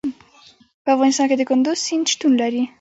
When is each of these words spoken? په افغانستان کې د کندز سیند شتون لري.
په 0.83 0.89
افغانستان 0.95 1.25
کې 1.29 1.35
د 1.37 1.43
کندز 1.49 1.77
سیند 1.85 2.05
شتون 2.13 2.31
لري. 2.41 2.61